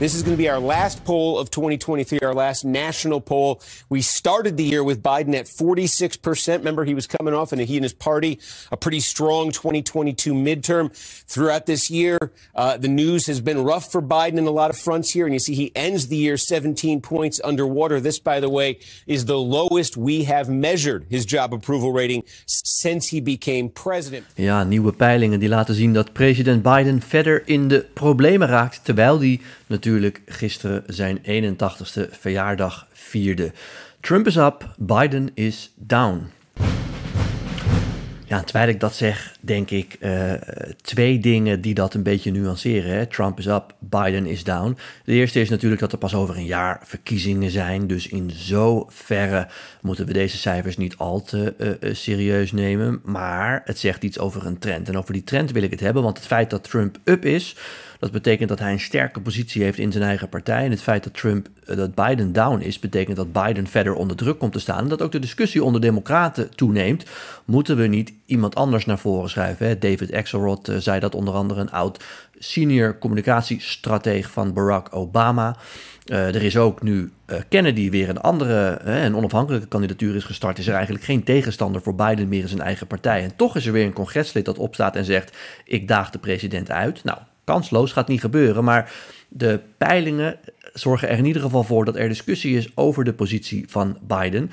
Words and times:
This 0.00 0.14
is 0.14 0.22
going 0.22 0.32
to 0.32 0.38
be 0.38 0.48
our 0.48 0.58
last 0.58 1.04
poll 1.04 1.38
of 1.38 1.50
2023, 1.50 2.20
our 2.20 2.32
last 2.32 2.64
national 2.64 3.20
poll. 3.20 3.60
We 3.90 4.00
started 4.00 4.56
the 4.56 4.64
year 4.64 4.82
with 4.82 5.02
Biden 5.02 5.34
at 5.34 5.44
46%. 5.44 6.56
Remember, 6.56 6.86
he 6.86 6.94
was 6.94 7.06
coming 7.06 7.34
off, 7.34 7.52
and 7.52 7.60
he 7.60 7.76
and 7.76 7.84
his 7.84 7.92
party, 7.92 8.38
a 8.72 8.78
pretty 8.78 9.00
strong 9.00 9.50
2022 9.50 10.32
midterm. 10.32 10.90
Throughout 11.28 11.66
this 11.66 11.90
year, 11.90 12.32
uh, 12.54 12.78
the 12.78 12.88
news 12.88 13.26
has 13.26 13.42
been 13.42 13.62
rough 13.62 13.92
for 13.92 14.00
Biden 14.00 14.38
in 14.38 14.46
a 14.46 14.50
lot 14.50 14.70
of 14.70 14.78
fronts 14.78 15.10
here, 15.10 15.26
and 15.26 15.34
you 15.34 15.38
see 15.38 15.52
he 15.54 15.70
ends 15.74 16.08
the 16.08 16.16
year 16.16 16.38
17 16.38 17.02
points 17.02 17.38
underwater. 17.44 18.00
This, 18.00 18.18
by 18.18 18.40
the 18.40 18.48
way, 18.48 18.78
is 19.06 19.26
the 19.26 19.38
lowest 19.38 19.98
we 19.98 20.24
have 20.24 20.48
measured 20.48 21.04
his 21.10 21.26
job 21.26 21.52
approval 21.52 21.92
rating 21.92 22.22
since 22.46 23.08
he 23.08 23.20
became 23.20 23.68
president. 23.68 24.24
Ja, 24.34 24.64
nieuwe 24.64 24.92
peilingen 24.92 25.40
die 25.40 25.48
laten 25.48 25.74
zien 25.74 25.92
dat 25.92 26.12
president 26.12 26.62
Biden 26.62 27.02
verder 27.02 27.42
in 27.44 27.68
de 27.68 27.86
problemen 27.92 28.48
raakt, 28.48 28.80
terwijl 28.84 29.18
hij 29.18 29.40
natuurlijk 29.66 29.89
gisteren 30.26 30.82
zijn 30.86 31.18
81ste 31.18 32.10
verjaardag 32.10 32.86
vierde. 32.92 33.52
Trump 34.00 34.26
is 34.26 34.36
up, 34.36 34.74
Biden 34.78 35.30
is 35.34 35.72
down. 35.76 36.30
Ja, 38.30 38.42
terwijl 38.42 38.68
ik 38.68 38.80
dat 38.80 38.94
zeg, 38.94 39.36
denk 39.40 39.70
ik 39.70 39.96
uh, 40.00 40.32
twee 40.80 41.18
dingen 41.18 41.60
die 41.60 41.74
dat 41.74 41.94
een 41.94 42.02
beetje 42.02 42.30
nuanceren. 42.30 42.90
Hè? 42.90 43.06
Trump 43.06 43.38
is 43.38 43.46
up, 43.46 43.74
Biden 43.78 44.26
is 44.26 44.44
down. 44.44 44.76
De 45.04 45.12
eerste 45.12 45.40
is 45.40 45.48
natuurlijk 45.48 45.80
dat 45.80 45.92
er 45.92 45.98
pas 45.98 46.14
over 46.14 46.36
een 46.36 46.44
jaar 46.44 46.80
verkiezingen 46.84 47.50
zijn. 47.50 47.86
Dus 47.86 48.08
in 48.08 48.30
zoverre 48.30 49.48
moeten 49.80 50.06
we 50.06 50.12
deze 50.12 50.36
cijfers 50.36 50.76
niet 50.76 50.96
al 50.96 51.22
te 51.22 51.54
uh, 51.80 51.94
serieus 51.94 52.52
nemen. 52.52 53.00
Maar 53.04 53.62
het 53.64 53.78
zegt 53.78 54.04
iets 54.04 54.18
over 54.18 54.46
een 54.46 54.58
trend. 54.58 54.88
En 54.88 54.98
over 54.98 55.12
die 55.12 55.24
trend 55.24 55.50
wil 55.50 55.62
ik 55.62 55.70
het 55.70 55.80
hebben, 55.80 56.02
want 56.02 56.16
het 56.16 56.26
feit 56.26 56.50
dat 56.50 56.64
Trump 56.64 56.98
up 57.04 57.24
is 57.24 57.56
dat 58.00 58.10
betekent 58.10 58.48
dat 58.48 58.58
hij 58.58 58.72
een 58.72 58.80
sterke 58.80 59.20
positie 59.20 59.62
heeft 59.62 59.78
in 59.78 59.92
zijn 59.92 60.04
eigen 60.04 60.28
partij. 60.28 60.64
En 60.64 60.70
het 60.70 60.82
feit 60.82 61.04
dat 61.04 61.14
Trump, 61.14 61.48
eh, 61.66 61.76
dat 61.76 61.94
Biden 61.94 62.32
down 62.32 62.60
is, 62.60 62.78
betekent 62.78 63.16
dat 63.16 63.32
Biden 63.32 63.66
verder 63.66 63.94
onder 63.94 64.16
druk 64.16 64.38
komt 64.38 64.52
te 64.52 64.58
staan. 64.58 64.78
En 64.78 64.88
dat 64.88 65.02
ook 65.02 65.12
de 65.12 65.18
discussie 65.18 65.64
onder 65.64 65.80
democraten 65.80 66.54
toeneemt. 66.54 67.04
Moeten 67.44 67.76
we 67.76 67.86
niet 67.86 68.12
iemand 68.26 68.54
anders 68.54 68.86
naar 68.86 68.98
voren 68.98 69.30
schuiven? 69.30 69.80
David 69.80 70.12
Axelrod 70.12 70.68
eh, 70.68 70.76
zei 70.76 71.00
dat 71.00 71.14
onder 71.14 71.34
andere 71.34 71.60
een 71.60 71.70
oud 71.70 72.04
senior 72.38 72.98
communicatiestratege 72.98 74.30
van 74.30 74.52
Barack 74.52 74.88
Obama. 74.94 75.56
Uh, 76.06 76.34
er 76.34 76.42
is 76.42 76.56
ook 76.56 76.82
nu 76.82 77.12
Kennedy 77.48 77.90
weer 77.90 78.08
een 78.08 78.20
andere, 78.20 78.80
uh, 78.86 79.02
een 79.02 79.16
onafhankelijke 79.16 79.66
kandidatuur 79.66 80.16
is 80.16 80.24
gestart. 80.24 80.58
Is 80.58 80.66
er 80.66 80.74
eigenlijk 80.74 81.04
geen 81.04 81.24
tegenstander 81.24 81.82
voor 81.82 81.94
Biden 81.94 82.28
meer 82.28 82.40
in 82.40 82.48
zijn 82.48 82.60
eigen 82.60 82.86
partij. 82.86 83.22
En 83.22 83.36
toch 83.36 83.56
is 83.56 83.66
er 83.66 83.72
weer 83.72 83.84
een 83.84 83.92
congreslid 83.92 84.44
dat 84.44 84.58
opstaat 84.58 84.96
en 84.96 85.04
zegt: 85.04 85.36
Ik 85.64 85.88
daag 85.88 86.10
de 86.10 86.18
president 86.18 86.70
uit. 86.70 87.04
Nou, 87.04 87.18
kansloos, 87.50 87.92
gaat 87.92 88.08
niet 88.08 88.20
gebeuren. 88.20 88.64
Maar 88.64 88.92
de 89.28 89.60
peilingen 89.78 90.38
zorgen 90.72 91.08
er 91.08 91.18
in 91.18 91.24
ieder 91.24 91.42
geval 91.42 91.64
voor 91.64 91.84
dat 91.84 91.96
er 91.96 92.08
discussie 92.08 92.56
is 92.56 92.76
over 92.76 93.04
de 93.04 93.12
positie 93.12 93.64
van 93.68 93.98
Biden. 94.02 94.50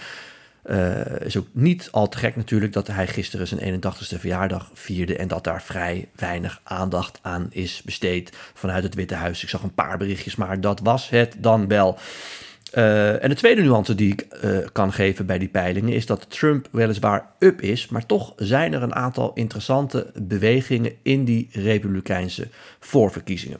Uh, 0.70 1.20
is 1.20 1.38
ook 1.38 1.48
niet 1.52 1.90
al 1.92 2.10
te 2.10 2.18
gek 2.18 2.36
natuurlijk 2.36 2.74
dat 2.74 2.88
hij 2.88 3.08
gisteren 3.08 3.48
zijn 3.48 3.82
81ste 3.82 4.20
verjaardag 4.20 4.70
vierde 4.74 5.18
en 5.18 5.28
dat 5.28 5.44
daar 5.44 5.62
vrij 5.62 6.08
weinig 6.16 6.62
aandacht 6.64 7.20
aan 7.22 7.48
is 7.50 7.82
besteed 7.86 8.38
vanuit 8.54 8.84
het 8.84 8.96
Witte 8.96 9.16
Huis. 9.16 9.44
Ik 9.44 9.50
zag 9.50 9.64
een 9.64 9.74
paar 9.74 9.98
berichtjes, 9.98 10.36
maar 10.36 10.62
dat 10.62 10.80
was 10.80 11.10
het 11.10 11.36
dan 11.38 11.68
wel. 11.68 11.98
Uh, 12.74 13.24
en 13.24 13.30
de 13.30 13.36
tweede 13.36 13.62
nuance 13.62 13.96
die 13.96 14.12
ik 14.12 14.28
uh, 14.44 14.58
kan 14.72 14.94
geven 14.94 15.26
bij 15.26 15.38
die 15.38 15.48
peilingen 15.48 15.94
is 15.94 16.06
dat 16.06 16.30
Trump 16.30 16.68
weliswaar 16.72 17.30
up 17.40 17.62
is, 17.62 17.88
maar 17.88 18.06
toch 18.06 18.34
zijn 18.36 18.74
er 18.74 18.84
een 18.84 18.96
aantal 18.96 19.32
interessante 19.34 20.12
bewegingen 20.22 20.92
in 21.02 21.26
die 21.26 21.48
republikeinse 21.52 22.48
voorverkiezingen. 22.80 23.60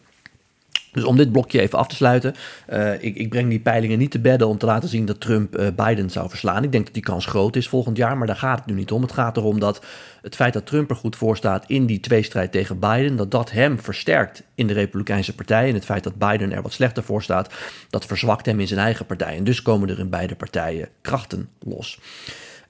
Dus 0.98 1.06
om 1.06 1.18
dit 1.18 1.32
blokje 1.32 1.62
even 1.62 1.78
af 1.80 1.88
te 1.88 1.96
sluiten, 1.96 2.36
uh, 2.70 2.94
ik, 2.94 3.16
ik, 3.16 3.30
breng 3.30 3.50
die 3.50 3.60
peilingen 3.60 3.98
niet 3.98 4.12
te 4.12 4.20
bedden 4.20 4.48
om 4.48 4.58
te 4.58 4.66
laten 4.66 4.90
zien 4.90 5.06
dat 5.06 5.20
Trump 5.20 5.60
uh, 5.60 5.68
Biden 5.76 6.10
zou 6.10 6.30
verslaan. 6.30 6.64
Ik 6.64 6.72
denk 6.72 6.86
dat 6.86 6.94
die 6.94 7.04
kans 7.04 7.26
groot 7.26 7.56
is 7.56 7.68
volgend 7.68 7.98
jaar, 7.98 8.18
maar 8.18 8.28
daar 8.28 8.36
gaat 8.36 8.58
het 8.58 8.66
nu 8.68 8.74
niet 8.74 8.92
om. 8.92 9.02
Het 9.02 9.12
gaat 9.12 9.38
erom 9.38 9.60
dat 9.60 9.86
het 10.22 10.36
feit 10.36 10.54
dat 10.54 10.66
Trump 10.66 10.90
er 10.90 10.96
goed 10.96 11.16
voor 11.16 11.38
staat 11.38 11.66
in 11.68 11.86
die 11.86 12.00
tweestrijd 12.00 12.52
tegen 12.52 12.80
Biden, 12.80 13.16
dat 13.16 13.32
dat 13.32 13.52
hem 13.52 13.80
versterkt 13.80 14.44
in 14.56 14.68
de 14.68 14.74
Republikeinse 14.74 15.36
partij. 15.36 15.68
En 15.68 15.74
het 15.74 15.86
feit 15.86 16.04
dat 16.04 16.18
Biden 16.18 16.52
er 16.52 16.62
wat 16.62 16.74
slechter 16.74 17.04
voor 17.04 17.24
staat, 17.24 17.54
dat 17.90 18.06
verzwakt 18.06 18.46
hem 18.46 18.60
in 18.60 18.68
zijn 18.68 18.80
eigen 18.80 19.06
partij. 19.06 19.38
En 19.38 19.44
dus 19.44 19.62
komen 19.62 19.90
er 19.90 20.00
in 20.00 20.10
beide 20.10 20.36
partijen 20.36 20.90
krachten 21.02 21.50
los. 21.60 22.00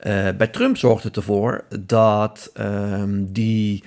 Uh, 0.08 0.28
bij 0.38 0.48
Trump 0.48 0.78
zorgt 0.78 1.04
het 1.04 1.16
ervoor 1.16 1.64
dat 1.80 2.50
ehm, 2.54 3.26
die 3.30 3.84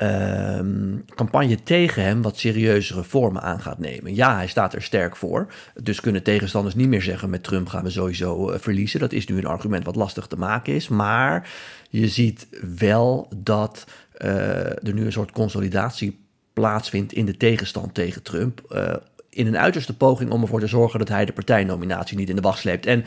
Ehm, 0.00 0.96
campagne 1.14 1.62
tegen 1.62 2.02
hem 2.02 2.22
wat 2.22 2.38
serieuzere 2.38 3.04
vormen 3.04 3.42
aan 3.42 3.60
gaat 3.60 3.78
nemen. 3.78 4.14
Ja, 4.14 4.34
hij 4.34 4.46
staat 4.46 4.74
er 4.74 4.82
sterk 4.82 5.16
voor. 5.16 5.46
Dus 5.82 6.00
kunnen 6.00 6.22
tegenstanders 6.22 6.74
niet 6.74 6.88
meer 6.88 7.02
zeggen: 7.02 7.30
met 7.30 7.42
Trump 7.42 7.68
gaan 7.68 7.82
we 7.82 7.90
sowieso 7.90 8.50
uh, 8.50 8.58
verliezen. 8.58 9.00
Dat 9.00 9.12
is 9.12 9.26
nu 9.26 9.38
een 9.38 9.46
argument 9.46 9.84
wat 9.84 9.96
lastig 9.96 10.26
te 10.26 10.36
maken 10.36 10.74
is. 10.74 10.88
Maar 10.88 11.50
je 11.90 12.08
ziet 12.08 12.46
wel 12.76 13.28
dat 13.36 13.86
uh, 14.18 14.28
er 14.64 14.92
nu 14.94 15.04
een 15.04 15.12
soort 15.12 15.32
consolidatie 15.32 16.24
plaatsvindt 16.52 17.12
in 17.12 17.26
de 17.26 17.36
tegenstand 17.36 17.94
tegen 17.94 18.22
Trump. 18.22 18.62
Uh, 18.72 18.94
in 19.30 19.46
een 19.46 19.58
uiterste 19.58 19.96
poging 19.96 20.30
om 20.30 20.42
ervoor 20.42 20.60
te 20.60 20.66
zorgen 20.66 20.98
dat 20.98 21.08
hij 21.08 21.24
de 21.24 21.32
partijnominatie 21.32 22.16
niet 22.16 22.28
in 22.28 22.36
de 22.36 22.42
wacht 22.42 22.58
sleept. 22.58 22.86
En 22.86 23.04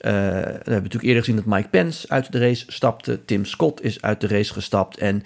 we 0.00 0.10
hebben 0.10 0.64
natuurlijk 0.64 1.02
eerder 1.02 1.22
gezien 1.24 1.36
dat 1.36 1.44
Mike 1.44 1.68
Pence 1.68 2.08
uit 2.08 2.32
de 2.32 2.38
race 2.38 2.64
stapte. 2.68 3.24
Tim 3.24 3.44
Scott 3.44 3.82
is 3.82 4.02
uit 4.02 4.20
de 4.20 4.26
race 4.26 4.52
gestapt. 4.52 4.98
En 4.98 5.22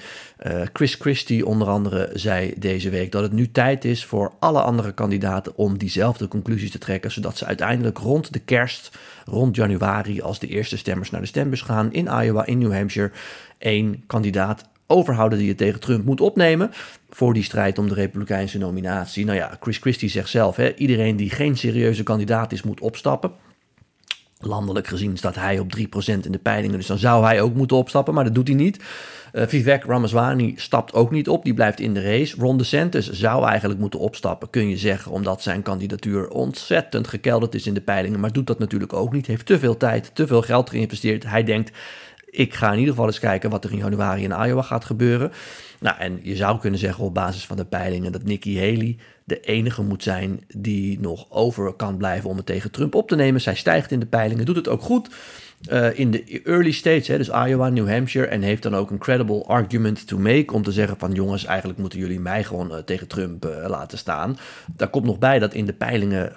uh, 0.47 0.63
Chris 0.73 0.95
Christie 0.95 1.47
onder 1.47 1.69
andere 1.69 2.11
zei 2.13 2.55
deze 2.59 2.91
week 2.91 3.13
dat 3.13 3.23
het 3.23 3.33
nu 3.33 3.51
tijd 3.51 3.85
is 3.85 4.05
voor 4.05 4.33
alle 4.39 4.61
andere 4.61 4.93
kandidaten 4.93 5.57
om 5.57 5.79
diezelfde 5.79 6.29
conclusies 6.29 6.71
te 6.71 6.79
trekken. 6.79 7.13
Zodat 7.13 7.37
ze 7.37 7.45
uiteindelijk 7.45 7.99
rond 7.99 8.33
de 8.33 8.39
kerst, 8.39 8.99
rond 9.25 9.57
januari, 9.57 10.21
als 10.21 10.39
de 10.39 10.47
eerste 10.47 10.77
stemmers 10.77 11.11
naar 11.11 11.21
de 11.21 11.27
stembus 11.27 11.63
gaan 11.63 11.93
in 11.93 12.07
Iowa, 12.07 12.47
in 12.47 12.59
New 12.59 12.73
Hampshire, 12.73 13.11
één 13.59 14.05
kandidaat 14.07 14.69
overhouden 14.87 15.39
die 15.39 15.47
je 15.47 15.55
tegen 15.55 15.81
Trump 15.81 16.05
moet 16.05 16.21
opnemen 16.21 16.71
voor 17.11 17.35
die 17.35 17.43
strijd 17.43 17.79
om 17.79 17.89
de 17.89 17.95
Republikeinse 17.95 18.59
nominatie. 18.59 19.25
Nou 19.25 19.39
ja, 19.39 19.57
Chris 19.61 19.79
Christie 19.79 20.09
zegt 20.09 20.29
zelf, 20.29 20.57
hè, 20.57 20.75
iedereen 20.75 21.17
die 21.17 21.31
geen 21.31 21.57
serieuze 21.57 22.03
kandidaat 22.03 22.53
is, 22.53 22.63
moet 22.63 22.81
opstappen. 22.81 23.33
Landelijk 24.43 24.87
gezien 24.87 25.17
staat 25.17 25.35
hij 25.35 25.59
op 25.59 25.77
3% 25.79 25.81
in 26.05 26.33
de 26.33 26.39
peilingen, 26.39 26.77
dus 26.77 26.87
dan 26.87 26.99
zou 26.99 27.25
hij 27.25 27.41
ook 27.41 27.55
moeten 27.55 27.77
opstappen, 27.77 28.15
maar 28.15 28.25
dat 28.25 28.35
doet 28.35 28.49
hij 28.49 28.57
niet. 28.57 28.83
Uh, 29.33 29.43
Vivek 29.47 29.85
Ramaswamy 29.85 30.53
stapt 30.57 30.93
ook 30.93 31.11
niet 31.11 31.29
op, 31.29 31.45
die 31.45 31.55
blijft 31.55 31.81
in 31.81 31.95
de 31.95 32.03
race. 32.03 32.37
Ron 32.39 32.57
DeSantis 32.57 33.11
zou 33.11 33.47
eigenlijk 33.47 33.81
moeten 33.81 34.01
opstappen, 34.01 34.51
kun 34.51 34.69
je 34.69 34.77
zeggen, 34.77 35.13
omdat 35.13 35.43
zijn 35.43 35.63
kandidatuur 35.63 36.29
ontzettend 36.29 37.09
gekelderd 37.09 37.55
is 37.55 37.67
in 37.67 37.75
de 37.75 37.81
peilingen, 37.81 38.21
maar 38.21 38.33
doet 38.33 38.47
dat 38.47 38.59
natuurlijk 38.59 38.93
ook 38.93 39.13
niet. 39.13 39.27
Heeft 39.27 39.47
te 39.47 39.59
veel 39.59 39.77
tijd, 39.77 40.11
te 40.15 40.27
veel 40.27 40.43
geld 40.43 40.71
geïnvesteerd. 40.71 41.25
Hij 41.25 41.45
denkt, 41.45 41.71
ik 42.31 42.55
ga 42.55 42.73
in 42.73 42.79
ieder 42.79 42.91
geval 42.91 43.07
eens 43.07 43.19
kijken 43.19 43.51
wat 43.51 43.65
er 43.65 43.73
in 43.73 43.79
januari 43.79 44.23
in 44.23 44.45
Iowa 44.47 44.63
gaat 44.63 44.85
gebeuren. 44.85 45.33
Nou, 45.81 45.97
en 45.99 46.21
je 46.23 46.37
zou 46.37 46.59
kunnen 46.59 46.81
zeggen 46.81 47.05
op 47.05 47.15
basis 47.15 47.47
van 47.47 47.57
de 47.57 47.65
peilingen 47.65 48.13
dat 48.13 48.23
Nikki 48.23 48.59
Haley 48.59 48.97
de 49.31 49.41
enige 49.41 49.83
moet 49.83 50.03
zijn 50.03 50.45
die 50.57 51.01
nog 51.01 51.27
over 51.31 51.73
kan 51.73 51.97
blijven 51.97 52.31
om 52.31 52.37
het 52.37 52.47
tegen 52.47 52.71
Trump 52.71 52.95
op 52.95 53.09
te 53.09 53.17
nemen. 53.17 53.41
Zij 53.41 53.55
stijgt 53.55 53.91
in 53.91 54.01
de 54.01 54.07
peilingen, 54.07 54.45
doet 54.45 54.57
het 54.57 54.69
ook 54.69 54.83
goed. 54.83 55.09
Uh, 55.71 55.99
in 55.99 56.11
de 56.11 56.43
early 56.45 56.71
states, 56.71 57.09
hè, 57.09 57.17
dus 57.17 57.29
Iowa, 57.29 57.69
New 57.69 57.89
Hampshire, 57.89 58.27
en 58.27 58.43
heeft 58.43 58.63
dan 58.63 58.75
ook 58.75 58.91
een 58.91 58.99
credible 58.99 59.45
argument 59.45 60.07
to 60.07 60.19
make 60.19 60.53
om 60.53 60.63
te 60.63 60.73
zeggen 60.73 60.97
van 60.99 61.13
jongens, 61.13 61.45
eigenlijk 61.45 61.79
moeten 61.79 61.99
jullie 61.99 62.21
mij 62.21 62.45
gewoon 62.45 62.73
uh, 62.73 62.79
tegen 62.79 63.07
Trump 63.07 63.47
uh, 63.47 63.65
laten 63.69 63.99
staan. 63.99 64.39
Daar 64.77 64.89
komt 64.89 65.05
nog 65.05 65.19
bij 65.19 65.39
dat 65.39 65.55
in 65.55 65.67
de 65.67 65.73
peilingen 65.73 66.33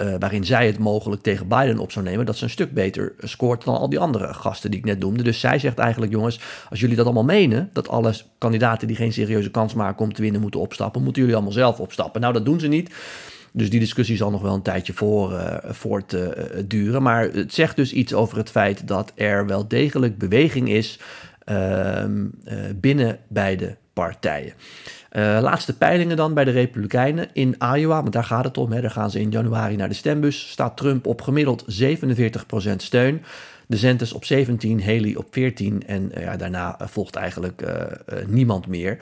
uh, 0.00 0.14
waarin 0.18 0.44
zij 0.44 0.66
het 0.66 0.78
mogelijk 0.78 1.22
tegen 1.22 1.48
Biden 1.48 1.78
op 1.78 1.92
zou 1.92 2.04
nemen, 2.04 2.26
dat 2.26 2.36
ze 2.36 2.44
een 2.44 2.50
stuk 2.50 2.72
beter 2.72 3.14
scoort 3.18 3.64
dan 3.64 3.76
al 3.76 3.88
die 3.88 3.98
andere 3.98 4.34
gasten 4.34 4.70
die 4.70 4.78
ik 4.78 4.86
net 4.86 4.98
noemde. 4.98 5.22
Dus 5.22 5.40
zij 5.40 5.58
zegt 5.58 5.78
eigenlijk, 5.78 6.12
jongens, 6.12 6.40
als 6.70 6.80
jullie 6.80 6.96
dat 6.96 7.04
allemaal 7.04 7.24
menen, 7.24 7.70
dat 7.72 7.88
alle 7.88 8.14
kandidaten 8.38 8.86
die 8.86 8.96
geen 8.96 9.12
serieuze 9.12 9.50
kans 9.50 9.74
maken 9.74 10.04
om 10.04 10.12
te 10.12 10.22
winnen 10.22 10.40
moeten 10.40 10.60
opstappen, 10.60 11.02
moeten 11.02 11.22
jullie 11.22 11.36
allemaal 11.36 11.54
zelf 11.54 11.80
opstappen. 11.80 12.20
Nou, 12.20 12.32
dat 12.32 12.44
doen 12.44 12.60
ze 12.60 12.68
niet. 12.68 12.94
Dus 13.52 13.70
die 13.70 13.80
discussie 13.80 14.16
zal 14.16 14.30
nog 14.30 14.42
wel 14.42 14.54
een 14.54 14.62
tijdje 14.62 14.92
voor, 14.92 15.32
uh, 15.32 15.56
voortduren. 15.62 16.94
Uh, 16.94 17.00
maar 17.00 17.22
het 17.22 17.54
zegt 17.54 17.76
dus 17.76 17.92
iets 17.92 18.14
over 18.14 18.36
het 18.36 18.50
feit 18.50 18.88
dat 18.88 19.12
er 19.14 19.46
wel 19.46 19.68
degelijk 19.68 20.18
beweging 20.18 20.68
is 20.68 20.98
ehm, 21.44 22.26
binnen 22.80 23.18
beide 23.28 23.76
partijen. 23.92 24.52
Uh, 25.12 25.38
laatste 25.42 25.76
peilingen 25.76 26.16
dan 26.16 26.34
bij 26.34 26.44
de 26.44 26.50
Republikeinen 26.50 27.28
in 27.32 27.56
Iowa, 27.74 28.00
want 28.00 28.12
daar 28.12 28.24
gaat 28.24 28.44
het 28.44 28.58
om. 28.58 28.72
Hè. 28.72 28.80
Daar 28.80 28.90
gaan 28.90 29.10
ze 29.10 29.20
in 29.20 29.30
januari 29.30 29.76
naar 29.76 29.88
de 29.88 29.94
stembus. 29.94 30.50
Staat 30.50 30.76
Trump 30.76 31.06
op 31.06 31.22
gemiddeld 31.22 31.64
47% 31.82 32.76
steun. 32.76 33.22
De 33.66 33.76
Zentus 33.76 34.12
op 34.12 34.24
17, 34.24 34.82
Haley 34.82 35.14
op 35.16 35.26
14 35.30 35.82
en 35.86 36.10
uh, 36.14 36.22
ja, 36.22 36.36
daarna 36.36 36.76
volgt 36.80 37.16
eigenlijk 37.16 37.62
niemand 38.26 38.66
meer. 38.66 38.98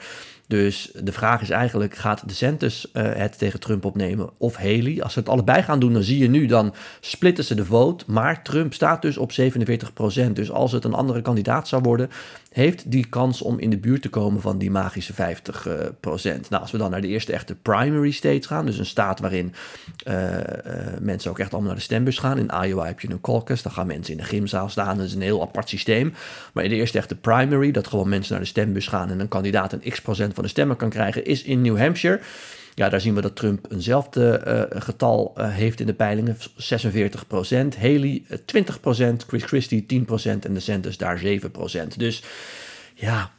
Dus 0.51 0.91
de 1.03 1.11
vraag 1.11 1.41
is 1.41 1.49
eigenlijk, 1.49 1.95
gaat 1.95 2.27
DeSantis 2.27 2.87
uh, 2.93 3.03
het 3.13 3.37
tegen 3.37 3.59
Trump 3.59 3.85
opnemen 3.85 4.29
of 4.37 4.55
Haley? 4.55 5.03
Als 5.03 5.13
ze 5.13 5.19
het 5.19 5.29
allebei 5.29 5.63
gaan 5.63 5.79
doen, 5.79 5.93
dan 5.93 6.03
zie 6.03 6.17
je 6.17 6.29
nu, 6.29 6.45
dan 6.45 6.73
splitten 6.99 7.43
ze 7.43 7.55
de 7.55 7.65
vote. 7.65 8.05
Maar 8.07 8.43
Trump 8.43 8.73
staat 8.73 9.01
dus 9.01 9.17
op 9.17 9.31
47%. 9.31 10.31
Dus 10.33 10.51
als 10.51 10.71
het 10.71 10.83
een 10.83 10.93
andere 10.93 11.21
kandidaat 11.21 11.67
zou 11.67 11.81
worden, 11.81 12.09
heeft 12.51 12.91
die 12.91 13.05
kans 13.05 13.41
om 13.41 13.59
in 13.59 13.69
de 13.69 13.77
buurt 13.77 14.01
te 14.01 14.09
komen 14.09 14.41
van 14.41 14.57
die 14.57 14.71
magische 14.71 15.13
50%. 15.13 15.15
Nou, 16.49 16.61
als 16.61 16.71
we 16.71 16.77
dan 16.77 16.91
naar 16.91 17.01
de 17.01 17.07
eerste 17.07 17.33
echte 17.33 17.55
primary 17.55 18.11
states 18.11 18.45
gaan, 18.45 18.65
dus 18.65 18.77
een 18.77 18.85
staat 18.85 19.19
waarin 19.19 19.53
uh, 20.07 20.37
mensen 20.99 21.31
ook 21.31 21.39
echt 21.39 21.51
allemaal 21.51 21.69
naar 21.69 21.77
de 21.77 21.85
stembus 21.85 22.17
gaan. 22.17 22.37
In 22.37 22.51
Iowa 22.63 22.85
heb 22.85 22.99
je 22.99 23.09
een 23.09 23.21
caucus, 23.21 23.61
dan 23.61 23.71
gaan 23.71 23.87
mensen 23.87 24.13
in 24.13 24.19
de 24.19 24.25
gymzaal 24.25 24.69
staan. 24.69 24.97
Dat 24.97 25.05
is 25.05 25.13
een 25.13 25.21
heel 25.21 25.41
apart 25.41 25.69
systeem. 25.69 26.13
Maar 26.53 26.63
in 26.63 26.69
de 26.69 26.75
eerste 26.75 26.97
echte 26.97 27.15
primary, 27.15 27.71
dat 27.71 27.87
gewoon 27.87 28.09
mensen 28.09 28.31
naar 28.31 28.41
de 28.41 28.47
stembus 28.47 28.87
gaan 28.87 29.09
en 29.09 29.19
een 29.19 29.27
kandidaat 29.27 29.73
een 29.73 29.89
x 29.89 30.01
procent 30.01 30.33
van 30.33 30.40
de 30.43 30.49
stemmen 30.49 30.77
kan 30.77 30.89
krijgen, 30.89 31.25
is 31.25 31.43
in 31.43 31.61
New 31.61 31.77
Hampshire. 31.77 32.19
Ja, 32.75 32.89
daar 32.89 33.01
zien 33.01 33.15
we 33.15 33.21
dat 33.21 33.35
Trump 33.35 33.71
eenzelfde 33.71 34.41
uh, 34.73 34.81
getal 34.81 35.33
uh, 35.37 35.49
heeft 35.49 35.79
in 35.79 35.85
de 35.85 35.93
peilingen, 35.93 36.37
46% 36.37 36.39
Haley 37.79 38.23
20% 38.29 38.33
Chris 39.27 39.43
Christie 39.43 39.85
10% 39.85 39.85
en 40.23 40.53
DeSantis 40.53 40.97
daar 40.97 41.21
7% 41.25 41.27
Dus 41.97 42.23
ja, 42.93 43.31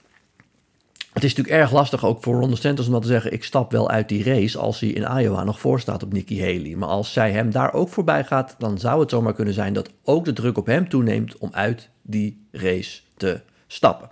het 1.13 1.25
is 1.25 1.35
natuurlijk 1.35 1.63
erg 1.63 1.73
lastig 1.73 2.05
ook 2.05 2.23
voor 2.23 2.35
Ron 2.35 2.51
DeSantis 2.51 2.87
om 2.87 2.93
dat 2.93 3.03
te 3.03 3.09
zeggen... 3.09 3.33
ik 3.33 3.45
stap 3.45 3.73
wel 3.73 3.91
uit 3.91 4.09
die 4.09 4.25
race 4.25 4.59
als 4.59 4.81
hij 4.81 4.89
in 4.89 5.19
Iowa 5.19 5.45
nog 5.45 5.61
voor 5.61 5.81
staat 5.81 6.03
op 6.03 6.13
Nikki 6.13 6.41
Haley. 6.41 6.77
Maar 6.77 6.89
als 6.89 7.13
zij 7.13 7.33
hem 7.33 7.51
daar 7.51 7.73
ook 7.73 7.89
voorbij 7.89 8.25
gaat... 8.25 8.55
dan 8.59 8.79
zou 8.79 9.01
het 9.01 9.11
zomaar 9.11 9.35
kunnen 9.35 9.55
zijn 9.55 9.73
dat 9.73 9.91
ook 10.05 10.25
de 10.25 10.33
druk 10.33 10.59
op 10.59 10.67
hem 10.67 10.89
toeneemt... 10.89 11.39
om 11.39 11.49
uit 11.53 11.89
die 12.03 12.47
race 12.51 13.01
te 13.17 13.41
stappen. 13.67 14.09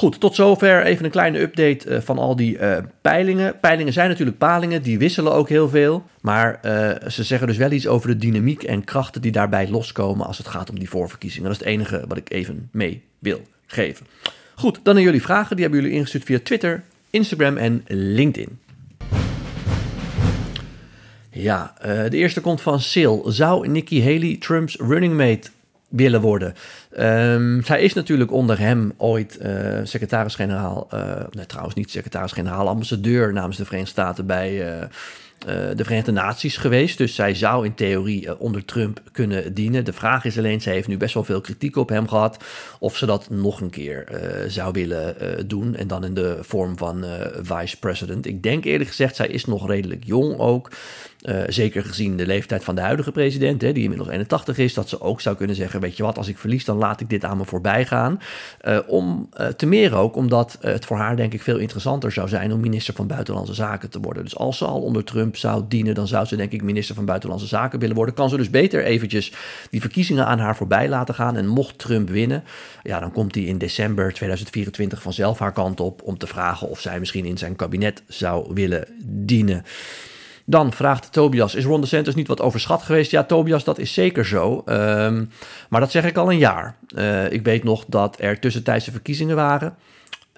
Goed, 0.00 0.20
tot 0.20 0.34
zover 0.34 0.82
even 0.82 1.04
een 1.04 1.10
kleine 1.10 1.40
update 1.40 1.88
uh, 1.88 2.00
van 2.00 2.18
al 2.18 2.36
die 2.36 2.58
uh, 2.58 2.76
peilingen. 3.00 3.60
Peilingen 3.60 3.92
zijn 3.92 4.08
natuurlijk 4.08 4.38
palingen, 4.38 4.82
die 4.82 4.98
wisselen 4.98 5.32
ook 5.32 5.48
heel 5.48 5.68
veel. 5.68 6.04
Maar 6.20 6.60
uh, 6.64 7.08
ze 7.08 7.24
zeggen 7.24 7.46
dus 7.46 7.56
wel 7.56 7.70
iets 7.70 7.86
over 7.86 8.08
de 8.08 8.16
dynamiek 8.16 8.62
en 8.62 8.84
krachten 8.84 9.20
die 9.20 9.32
daarbij 9.32 9.68
loskomen 9.68 10.26
als 10.26 10.38
het 10.38 10.48
gaat 10.48 10.70
om 10.70 10.78
die 10.78 10.88
voorverkiezingen. 10.88 11.48
Dat 11.48 11.60
is 11.60 11.64
het 11.64 11.74
enige 11.74 12.04
wat 12.08 12.16
ik 12.16 12.30
even 12.30 12.68
mee 12.72 13.02
wil 13.18 13.42
geven. 13.66 14.06
Goed, 14.54 14.80
dan 14.82 14.94
naar 14.94 15.02
jullie 15.02 15.22
vragen. 15.22 15.56
Die 15.56 15.64
hebben 15.64 15.82
jullie 15.82 15.96
ingestuurd 15.96 16.24
via 16.24 16.38
Twitter, 16.42 16.82
Instagram 17.10 17.56
en 17.56 17.84
LinkedIn. 17.88 18.58
Ja, 21.30 21.74
de 21.82 22.16
eerste 22.16 22.40
komt 22.40 22.60
van 22.60 22.80
Sil. 22.90 23.16
Zou 23.26 23.68
Nikki 23.68 24.02
Haley 24.02 24.36
Trumps 24.38 24.76
running 24.76 25.16
mate 25.16 25.50
willen 25.90 26.20
worden. 26.20 26.54
Um, 26.98 27.62
zij 27.64 27.82
is 27.82 27.92
natuurlijk 27.92 28.32
onder 28.32 28.58
hem 28.58 28.92
ooit 28.96 29.38
uh, 29.42 29.78
secretaris-generaal, 29.82 30.88
uh, 30.94 31.00
nee, 31.30 31.46
trouwens 31.46 31.74
niet 31.74 31.90
secretaris-generaal, 31.90 32.68
ambassadeur 32.68 33.32
namens 33.32 33.56
de 33.56 33.64
Verenigde 33.64 33.92
Staten 33.92 34.26
bij 34.26 34.52
uh, 34.52 34.86
de 35.76 35.84
Verenigde 35.84 36.12
Naties 36.12 36.56
geweest. 36.56 36.98
Dus 36.98 37.14
zij 37.14 37.34
zou 37.34 37.64
in 37.64 37.74
theorie 37.74 38.38
onder 38.38 38.64
Trump 38.64 39.00
kunnen 39.12 39.54
dienen. 39.54 39.84
De 39.84 39.92
vraag 39.92 40.24
is 40.24 40.38
alleen, 40.38 40.60
zij 40.60 40.72
heeft 40.72 40.88
nu 40.88 40.96
best 40.96 41.14
wel 41.14 41.24
veel 41.24 41.40
kritiek 41.40 41.76
op 41.76 41.88
hem 41.88 42.08
gehad, 42.08 42.44
of 42.78 42.96
ze 42.96 43.06
dat 43.06 43.30
nog 43.30 43.60
een 43.60 43.70
keer 43.70 44.04
zou 44.48 44.72
willen 44.72 45.14
doen. 45.48 45.76
En 45.76 45.86
dan 45.86 46.04
in 46.04 46.14
de 46.14 46.38
vorm 46.40 46.78
van 46.78 47.04
vice-president. 47.42 48.26
Ik 48.26 48.42
denk 48.42 48.64
eerlijk 48.64 48.88
gezegd, 48.88 49.16
zij 49.16 49.28
is 49.28 49.44
nog 49.44 49.68
redelijk 49.68 50.04
jong 50.04 50.38
ook. 50.38 50.70
Uh, 51.22 51.42
zeker 51.46 51.84
gezien 51.84 52.16
de 52.16 52.26
leeftijd 52.26 52.64
van 52.64 52.74
de 52.74 52.80
huidige 52.80 53.12
president, 53.12 53.62
hè, 53.62 53.72
die 53.72 53.82
inmiddels 53.82 54.10
81 54.10 54.58
is, 54.58 54.74
dat 54.74 54.88
ze 54.88 55.00
ook 55.00 55.20
zou 55.20 55.36
kunnen 55.36 55.56
zeggen: 55.56 55.80
Weet 55.80 55.96
je 55.96 56.02
wat, 56.02 56.18
als 56.18 56.28
ik 56.28 56.38
verlies, 56.38 56.64
dan 56.64 56.76
laat 56.76 57.00
ik 57.00 57.08
dit 57.08 57.24
aan 57.24 57.36
me 57.36 57.44
voorbij 57.44 57.86
gaan. 57.86 58.20
Uh, 58.62 58.78
om 58.86 59.28
uh, 59.40 59.46
te 59.46 59.66
meer 59.66 59.94
ook 59.94 60.16
omdat 60.16 60.58
het 60.60 60.84
voor 60.84 60.96
haar, 60.96 61.16
denk 61.16 61.32
ik, 61.32 61.42
veel 61.42 61.58
interessanter 61.58 62.12
zou 62.12 62.28
zijn 62.28 62.52
om 62.52 62.60
minister 62.60 62.94
van 62.94 63.06
Buitenlandse 63.06 63.54
Zaken 63.54 63.90
te 63.90 64.00
worden. 64.00 64.22
Dus 64.22 64.36
als 64.36 64.58
ze 64.58 64.64
al 64.64 64.80
onder 64.80 65.04
Trump 65.04 65.36
zou 65.36 65.64
dienen, 65.68 65.94
dan 65.94 66.06
zou 66.06 66.24
ze, 66.26 66.36
denk 66.36 66.52
ik, 66.52 66.62
minister 66.62 66.94
van 66.94 67.04
Buitenlandse 67.04 67.46
Zaken 67.46 67.78
willen 67.78 67.96
worden. 67.96 68.14
Kan 68.14 68.28
ze 68.28 68.36
dus 68.36 68.50
beter 68.50 68.84
eventjes 68.84 69.32
die 69.70 69.80
verkiezingen 69.80 70.26
aan 70.26 70.38
haar 70.38 70.56
voorbij 70.56 70.88
laten 70.88 71.14
gaan. 71.14 71.36
En 71.36 71.46
mocht 71.46 71.78
Trump 71.78 72.08
winnen, 72.08 72.44
ja, 72.82 73.00
dan 73.00 73.12
komt 73.12 73.34
hij 73.34 73.44
in 73.44 73.58
december 73.58 74.12
2024 74.12 75.02
vanzelf 75.02 75.38
haar 75.38 75.52
kant 75.52 75.80
op 75.80 76.02
om 76.02 76.18
te 76.18 76.26
vragen 76.26 76.68
of 76.68 76.80
zij 76.80 76.98
misschien 76.98 77.24
in 77.24 77.38
zijn 77.38 77.56
kabinet 77.56 78.02
zou 78.06 78.54
willen 78.54 78.86
dienen. 79.04 79.64
Dan 80.50 80.72
vraagt 80.72 81.12
Tobias, 81.12 81.54
is 81.54 81.64
Ron 81.64 81.80
DeSantis 81.80 82.14
niet 82.14 82.26
wat 82.26 82.40
overschat 82.40 82.82
geweest? 82.82 83.10
Ja, 83.10 83.24
Tobias, 83.24 83.64
dat 83.64 83.78
is 83.78 83.92
zeker 83.92 84.26
zo. 84.26 84.62
Um, 84.66 85.30
maar 85.68 85.80
dat 85.80 85.90
zeg 85.90 86.04
ik 86.04 86.16
al 86.16 86.30
een 86.30 86.38
jaar. 86.38 86.76
Uh, 86.94 87.32
ik 87.32 87.44
weet 87.44 87.64
nog 87.64 87.84
dat 87.88 88.16
er 88.20 88.38
tussentijdse 88.38 88.90
verkiezingen 88.90 89.36
waren. 89.36 89.74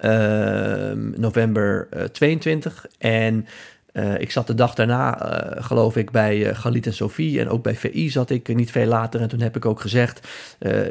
Uh, 0.04 0.90
november 1.16 1.88
uh, 1.96 2.02
22. 2.02 2.86
En 2.98 3.46
uh, 3.92 4.20
ik 4.20 4.30
zat 4.30 4.46
de 4.46 4.54
dag 4.54 4.74
daarna, 4.74 5.18
geloof 5.58 5.96
ik, 5.96 6.10
bij 6.10 6.38
uh, 6.38 6.54
Galit 6.54 6.86
en 6.86 6.94
Sophie 6.94 7.40
en 7.40 7.48
ook 7.48 7.62
bij 7.62 7.74
VI 7.74 8.10
zat 8.10 8.30
ik 8.30 8.54
niet 8.54 8.70
veel 8.70 8.86
later. 8.86 9.20
En 9.20 9.28
toen 9.28 9.40
heb 9.40 9.56
ik 9.56 9.66
ook 9.66 9.80
gezegd, 9.80 10.28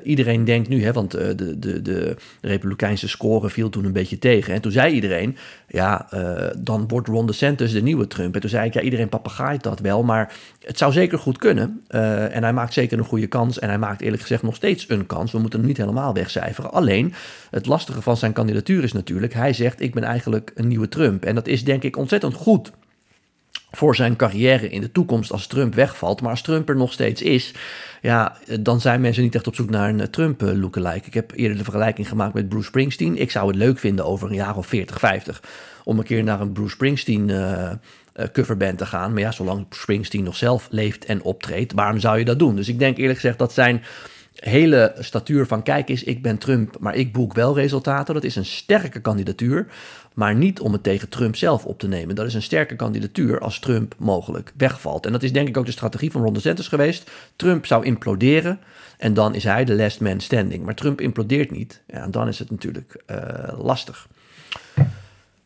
iedereen 0.04 0.46
denkt 0.46 0.70
nu, 0.70 0.84
hè, 0.84 0.92
want 0.92 1.12
de, 1.12 1.60
de, 1.60 1.82
de 1.82 2.16
Republikeinse 2.42 3.08
score 3.08 3.50
viel 3.50 3.70
toen 3.70 3.86
een 3.86 3.94
beetje 3.94 4.20
tegen. 4.20 4.54
En 4.54 4.62
toen 4.62 4.72
zei 4.72 4.94
iedereen, 4.94 5.38
ja, 5.74 6.08
dan 6.58 6.88
wordt 6.88 7.08
Ron 7.08 7.28
DeSantis 7.28 7.72
de 7.72 7.82
nieuwe 7.82 8.08
Trump. 8.08 8.36
En 8.36 8.42
toen 8.42 8.50
zei 8.50 8.68
ik, 8.68 8.74
ja, 8.74 8.82
iedereen 8.82 9.10
papagaait 9.10 9.64
dat 9.64 9.80
wel, 9.80 10.04
maar 10.04 10.34
het 10.60 10.78
zou 10.78 10.92
zeker 10.92 11.20
goed 11.20 11.38
kunnen. 11.38 11.82
en 12.32 12.44
hij 12.44 12.54
maakt 12.54 12.74
zeker 12.74 12.98
een 12.98 13.06
goede 13.06 13.28
kans 13.28 13.60
en 13.60 13.70
hij 13.70 13.78
maakt 13.78 14.02
eerlijk 14.02 14.22
gezegd 14.22 14.44
nog 14.44 14.56
steeds 14.56 14.86
een 14.90 15.06
kans. 15.06 15.32
We 15.32 15.40
moeten 15.40 15.60
hem 15.60 15.68
niet 15.68 15.78
helemaal 15.78 16.14
wegcijferen. 16.14 16.72
Alleen, 16.72 17.14
het 17.50 17.66
lastige 17.66 18.02
van 18.02 18.18
zijn 18.18 18.34
kandidatuur 18.34 18.84
is 18.84 18.94
natuurlijk, 18.94 19.34
hij 19.34 19.54
zegt, 19.54 19.82
ik 19.82 19.94
ben 19.94 20.04
eigenlijk 20.04 20.52
een 20.56 20.68
nieuwe 20.68 20.88
Trump. 20.88 21.26
En 21.26 21.36
dat 21.36 21.48
is 21.48 21.64
denk 21.64 21.84
ik 21.84 21.98
ontzettend 21.98 22.34
goed 22.34 22.72
voor 23.72 23.96
zijn 23.96 24.16
carrière 24.16 24.70
in 24.70 24.82
de 24.82 24.92
toekomst 24.92 25.32
als 25.32 25.48
Trump 25.48 25.76
wegvalt. 25.76 26.22
Maar 26.22 26.32
als 26.32 26.42
Trump 26.42 26.70
er 26.70 26.76
nog 26.76 26.94
steeds 26.94 27.22
is, 27.22 27.54
ja, 28.02 28.38
dan 28.60 28.82
zijn 28.82 29.02
mensen 29.02 29.24
niet 29.24 29.36
echt 29.36 29.48
op 29.48 29.56
zoek 29.56 29.70
naar 29.70 29.90
een 29.90 30.10
Trump-lookalike. 30.10 31.08
Ik 31.08 31.14
heb 31.14 31.32
eerder 31.36 31.58
de 31.58 31.64
vergelijking 31.64 32.08
gemaakt 32.08 32.34
met 32.34 32.50
Bruce 32.50 32.68
Springsteen. 32.68 33.18
Ik 33.18 33.32
zou 33.32 33.48
het 33.48 33.56
leuk 33.56 33.80
vinden 33.80 34.06
over 34.06 34.30
een 34.30 34.36
jaar 34.36 34.58
of 34.58 34.68
40, 34.68 35.00
50 35.00 35.44
om 35.84 35.98
een 35.98 36.04
keer 36.04 36.24
naar 36.24 36.42
een 36.42 36.52
Bruce 36.52 36.74
Springsteen 36.74 37.32
coverband 38.32 38.78
te 38.78 38.86
gaan. 38.86 39.12
Maar 39.14 39.22
ja, 39.22 39.32
zolang 39.32 39.66
Springsteen 39.70 40.24
nog 40.24 40.36
zelf 40.36 40.68
leeft 40.70 41.06
en 41.06 41.24
optreedt, 41.24 41.74
waarom 41.74 42.00
zou 42.00 42.18
je 42.18 42.26
dat 42.26 42.40
doen? 42.40 42.56
Dus 42.56 42.68
ik 42.68 42.80
denk 42.80 42.98
eerlijk 42.98 43.20
gezegd 43.20 43.40
dat 43.40 43.54
zijn 43.54 43.84
hele 44.36 44.96
statuur 45.00 45.46
van 45.46 45.64
kijk 45.64 45.90
eens, 45.90 46.04
ik 46.04 46.22
ben 46.22 46.38
Trump, 46.38 46.78
maar 46.80 46.96
ik 46.96 47.14
boek 47.14 47.34
wel 47.34 47.56
resultaten. 47.56 48.14
Dat 48.14 48.24
is 48.24 48.36
een 48.36 48.46
sterke 48.46 49.00
kandidatuur, 49.00 49.68
maar 50.14 50.36
niet 50.36 50.60
om 50.60 50.74
het 50.74 50.84
tegen 50.84 51.10
Trump 51.10 51.36
zelf 51.36 51.66
op 51.66 51.80
te 51.80 51.88
nemen. 51.88 52.16
Dat 52.16 52.26
is 52.26 52.34
een 52.34 52.42
sterke 52.42 52.76
kandidatuur 52.76 53.40
als 53.40 53.60
Trump 53.60 53.96
mogelijk 53.98 54.54
wegvalt. 54.58 55.06
En 55.06 55.12
dat 55.12 55.24
is 55.24 55.34
denk 55.34 55.48
ik 55.48 55.58
ook 55.58 55.66
de 55.66 55.72
strategie 55.72 56.12
van 56.12 56.22
Ron 56.22 56.34
DeSantis 56.34 56.68
geweest. 56.68 57.12
Trump 57.36 57.66
zou 57.66 57.86
imploderen 57.86 58.60
en 58.98 59.14
dan 59.14 59.36
is 59.36 59.44
hij 59.44 59.66
de 59.66 59.76
last 59.76 60.00
man 60.00 60.20
standing. 60.20 60.66
Maar 60.66 60.76
Trump 60.76 61.02
implodeert 61.02 61.52
niet. 61.52 61.82
En 61.88 62.12
dan 62.12 62.28
is 62.28 62.40
het 62.40 62.52
natuurlijk 62.52 63.04
uh, 63.12 63.18
lastig. 63.58 64.08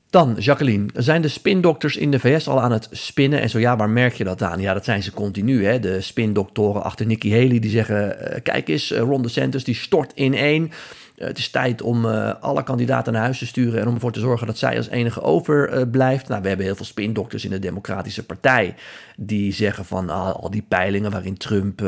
Dan, 0.09 0.35
Jacqueline, 0.39 0.87
zijn 0.93 1.21
de 1.21 1.27
spindokters 1.27 1.97
in 1.97 2.11
de 2.11 2.19
VS 2.19 2.47
al 2.47 2.61
aan 2.61 2.71
het 2.71 2.87
spinnen? 2.91 3.41
En 3.41 3.49
zo 3.49 3.59
ja, 3.59 3.75
waar 3.75 3.89
merk 3.89 4.13
je 4.13 4.23
dat 4.23 4.41
aan? 4.41 4.59
Ja, 4.59 4.73
dat 4.73 4.85
zijn 4.85 5.03
ze 5.03 5.11
continu. 5.11 5.65
Hè? 5.65 5.79
De 5.79 6.01
spindoktoren 6.01 6.83
achter 6.83 7.05
Nikki 7.05 7.31
Haley 7.31 7.59
die 7.59 7.69
zeggen... 7.69 8.17
Uh, 8.21 8.41
kijk 8.43 8.67
eens, 8.67 8.91
uh, 8.91 8.99
Ron 8.99 9.21
DeSantis 9.21 9.63
die 9.63 9.75
stort 9.75 10.11
in 10.13 10.33
één. 10.33 10.71
Uh, 11.17 11.27
het 11.27 11.37
is 11.37 11.49
tijd 11.49 11.81
om 11.81 12.05
alle 12.05 12.63
kandidaten 12.63 13.13
naar 13.13 13.21
huis 13.21 13.37
te 13.37 13.45
sturen... 13.45 13.81
en 13.81 13.87
om 13.87 13.93
ervoor 13.93 14.11
te 14.11 14.19
zorgen 14.19 14.47
dat 14.47 14.57
zij 14.57 14.77
als 14.77 14.89
enige 14.89 15.21
overblijft. 15.21 16.27
nou, 16.27 16.41
we 16.41 16.47
hebben 16.47 16.65
heel 16.65 16.75
veel 16.75 16.85
spindokters 16.85 17.45
in 17.45 17.51
de 17.51 17.59
Democratische 17.59 18.25
Partij... 18.25 18.75
die 19.17 19.53
zeggen 19.53 19.85
van 19.85 20.09
ah, 20.09 20.33
al 20.35 20.51
die 20.51 20.65
peilingen 20.67 21.11
waarin 21.11 21.37
Trump 21.37 21.81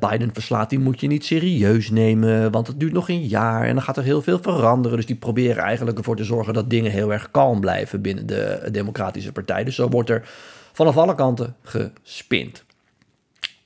Biden 0.00 0.30
verslaat, 0.32 0.70
die 0.70 0.78
moet 0.78 1.00
je 1.00 1.06
niet 1.06 1.24
serieus 1.24 1.90
nemen, 1.90 2.50
want 2.50 2.66
het 2.66 2.80
duurt 2.80 2.92
nog 2.92 3.08
een 3.08 3.26
jaar 3.26 3.66
en 3.66 3.74
dan 3.74 3.82
gaat 3.82 3.96
er 3.96 4.02
heel 4.02 4.22
veel 4.22 4.38
veranderen. 4.42 4.96
Dus 4.96 5.06
die 5.06 5.16
proberen 5.16 5.62
eigenlijk 5.62 5.98
ervoor 5.98 6.16
te 6.16 6.24
zorgen 6.24 6.54
dat 6.54 6.70
dingen 6.70 6.90
heel 6.90 7.12
erg 7.12 7.30
kalm 7.30 7.60
blijven 7.60 8.02
binnen 8.02 8.26
de 8.26 8.68
Democratische 8.72 9.32
Partij. 9.32 9.64
Dus 9.64 9.74
zo 9.74 9.88
wordt 9.88 10.10
er 10.10 10.28
vanaf 10.72 10.96
alle 10.96 11.14
kanten 11.14 11.56
gespind. 11.62 12.64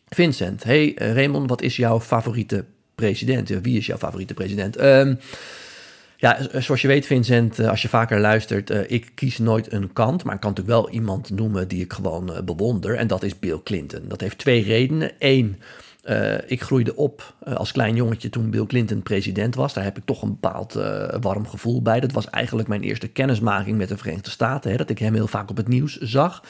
Vincent, 0.09 0.65
hey 0.65 0.93
Raymond, 0.95 1.49
wat 1.49 1.63
is 1.63 1.77
jouw 1.77 2.01
favoriete 2.01 2.65
president? 3.03 3.49
Wie 3.49 3.79
is 3.79 3.87
jouw 3.87 3.97
favoriete 3.97 4.35
president? 4.35 4.81
Um, 4.81 5.19
ja, 6.17 6.39
zoals 6.61 6.81
je 6.83 6.89
weet, 6.89 7.07
Vincent, 7.07 7.59
eh, 7.59 7.69
als 7.69 7.83
je 7.83 7.89
vaker 7.89 8.21
luistert, 8.21 8.91
ik 8.91 9.11
kies 9.15 9.39
nooit 9.39 9.73
een 9.73 9.93
kant. 9.93 10.25
Maar 10.25 10.35
ik 10.35 10.41
kan 10.41 10.51
natuurlijk 10.51 10.79
wel 10.79 10.91
iemand 10.91 11.31
noemen 11.31 11.69
die 11.69 11.83
ik 11.83 11.93
gewoon 11.93 12.33
bewonder. 12.45 12.95
En 12.95 13.07
dat 13.07 13.23
is 13.23 13.39
Bill 13.39 13.61
Clinton. 13.65 14.03
Dat 14.09 14.21
heeft 14.21 14.39
twee 14.39 14.63
redenen. 14.63 15.11
Eén, 15.19 15.61
ik 16.47 16.63
groeide 16.63 16.97
op 16.97 17.35
als 17.45 17.73
klein 17.73 17.95
jongetje 17.95 18.29
toen 18.29 18.51
Bill 18.51 18.67
Clinton 18.67 19.03
president 19.03 19.55
was. 19.55 19.75
Daar 19.75 19.85
heb 19.85 19.97
ik 19.97 20.05
toch 20.05 20.23
een 20.23 20.39
bepaald 20.41 20.73
warm 21.21 21.47
gevoel 21.47 21.83
bij. 21.83 22.01
Dat 22.01 22.13
was 22.13 22.31
eigenlijk 22.31 22.69
mijn 22.69 22.83
eerste 22.83 23.09
kennismaking 23.09 23.79
met 23.79 23.89
de 23.89 23.97
Verenigde 23.97 24.31
Staten. 24.31 24.71
Hè, 24.71 24.77
dat 24.77 24.91
ik 24.91 24.99
hem 24.99 25.15
heel 25.15 25.27
vaak 25.27 25.51
op 25.51 25.57
het 25.57 25.69
nieuws 25.69 25.99
zag. 25.99 26.43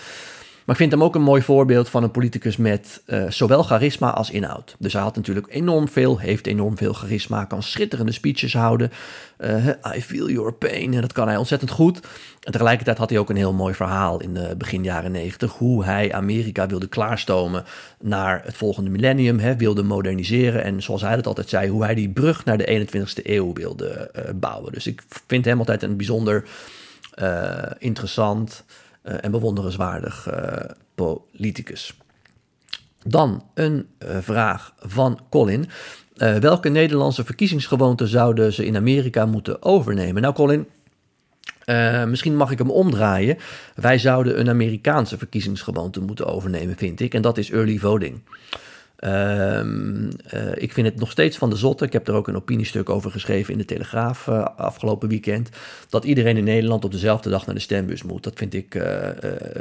Maar 0.65 0.75
ik 0.75 0.81
vind 0.81 0.93
hem 0.93 1.03
ook 1.03 1.15
een 1.15 1.23
mooi 1.23 1.43
voorbeeld 1.43 1.89
van 1.89 2.03
een 2.03 2.11
politicus 2.11 2.57
met 2.57 3.03
uh, 3.07 3.31
zowel 3.31 3.63
charisma 3.63 4.11
als 4.11 4.31
inhoud. 4.31 4.77
Dus 4.79 4.93
hij 4.93 5.03
had 5.03 5.17
natuurlijk 5.17 5.47
enorm 5.51 5.89
veel, 5.89 6.19
heeft 6.19 6.47
enorm 6.47 6.77
veel 6.77 6.93
charisma, 6.93 7.45
kan 7.45 7.63
schitterende 7.63 8.13
speeches 8.13 8.53
houden. 8.53 8.91
Uh, 9.39 9.67
I 9.97 10.03
feel 10.03 10.31
your 10.31 10.53
pain, 10.53 10.95
en 10.95 11.01
dat 11.01 11.13
kan 11.13 11.29
hij 11.29 11.37
ontzettend 11.37 11.71
goed. 11.71 12.01
En 12.41 12.53
tegelijkertijd 12.53 12.99
had 12.99 13.11
hij 13.11 13.19
ook 13.19 13.31
een 13.31 13.37
heel 13.37 13.53
mooi 13.53 13.75
verhaal 13.75 14.21
in 14.21 14.35
de 14.35 14.55
begin 14.59 14.85
jaren 14.85 15.13
negentig. 15.13 15.53
Hoe 15.53 15.85
hij 15.85 16.13
Amerika 16.13 16.67
wilde 16.67 16.89
klaarstomen 16.89 17.65
naar 18.01 18.43
het 18.45 18.57
volgende 18.57 18.91
millennium, 18.91 19.39
hè, 19.39 19.57
wilde 19.57 19.83
moderniseren. 19.83 20.65
En 20.65 20.83
zoals 20.83 21.03
hij 21.03 21.15
het 21.15 21.27
altijd 21.27 21.49
zei, 21.49 21.71
hoe 21.71 21.85
hij 21.85 21.95
die 21.95 22.11
brug 22.11 22.45
naar 22.45 22.59
de 22.59 22.87
21ste 22.87 23.23
eeuw 23.23 23.53
wilde 23.53 24.11
uh, 24.17 24.23
bouwen. 24.35 24.73
Dus 24.73 24.87
ik 24.87 25.03
vind 25.27 25.45
hem 25.45 25.59
altijd 25.59 25.83
een 25.83 25.97
bijzonder 25.97 26.45
interessant 27.79 28.65
en 29.03 29.31
bewonderenswaardig 29.31 30.29
uh, 30.33 30.53
politicus. 30.95 31.97
Dan 33.07 33.45
een 33.55 33.87
uh, 33.99 34.19
vraag 34.21 34.75
van 34.79 35.21
Colin. 35.31 35.69
welke 36.41 36.69
Nederlandse 36.69 37.25
verkiezingsgewoonten 37.25 38.09
zouden 38.09 38.53
ze 38.53 38.67
in 38.67 38.77
Amerika 38.77 39.27
moeten 39.27 39.63
overnemen? 39.63 40.23
Nou, 40.23 40.35
Colin, 40.35 40.69
misschien 42.09 42.37
mag 42.37 42.51
ik 42.51 42.59
hem 42.59 42.71
omdraaien. 42.71 43.39
Wij 43.75 43.99
zouden 43.99 44.41
een 44.41 44.49
Amerikaanse 44.49 45.19
verkiezingsgewoonte 45.19 46.01
moeten 46.01 46.27
overnemen, 46.27 46.77
vind 46.77 47.01
ik. 47.01 47.15
En 47.15 47.23
dat 47.23 47.39
is 47.39 47.51
early 47.51 47.79
voting. 47.79 48.21
Um, 49.05 50.09
uh, 50.35 50.53
ik 50.55 50.73
vind 50.73 50.87
het 50.87 50.99
nog 50.99 51.11
steeds 51.11 51.37
van 51.37 51.51
de 51.51 51.57
zotte. 51.57 51.85
Ik 51.85 51.93
heb 51.93 52.09
er 52.09 52.15
ook 52.15 52.29
een 52.29 52.37
opiniestuk 52.37 52.89
over 52.89 53.11
geschreven 53.11 53.53
in 53.53 53.59
de 53.59 53.65
Telegraaf 53.65 54.27
uh, 54.27 54.47
afgelopen 54.57 55.09
weekend. 55.09 55.49
Dat 55.89 56.05
iedereen 56.05 56.37
in 56.37 56.45
Nederland 56.45 56.85
op 56.85 56.93
dezelfde 56.93 57.31
dag 57.31 57.47
naar 57.47 57.55
de 57.55 57.61
stembus 57.61 58.03
moet. 58.03 58.23
Dat 58.23 58.39
vind 58.39 58.55
ik 58.55 58.75
uh, 58.75 59.09